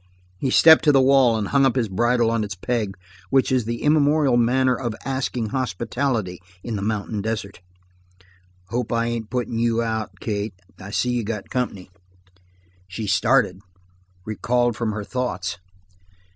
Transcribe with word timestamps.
He 0.39 0.49
stepped 0.49 0.83
to 0.85 0.91
the 0.91 0.99
wall 0.99 1.37
and 1.37 1.49
hung 1.49 1.63
up 1.63 1.75
his 1.75 1.87
bridle 1.87 2.31
on 2.31 2.43
its 2.43 2.55
peg, 2.55 2.97
which 3.29 3.51
is 3.51 3.65
the 3.65 3.83
immemorial 3.83 4.35
manner 4.35 4.73
of 4.75 4.95
asking 5.05 5.49
hospitality 5.49 6.39
in 6.63 6.75
the 6.75 6.81
mountain 6.81 7.21
desert. 7.21 7.61
"Hope 8.69 8.91
I 8.91 9.05
ain't 9.05 9.29
puttin' 9.29 9.59
you 9.59 9.83
out, 9.83 10.19
Kate. 10.19 10.55
I 10.79 10.89
see 10.89 11.11
you 11.11 11.23
got 11.23 11.51
company." 11.51 11.91
She 12.87 13.05
started, 13.05 13.59
recalled 14.25 14.75
from 14.75 14.91
her 14.93 15.03
thoughts. 15.03 15.59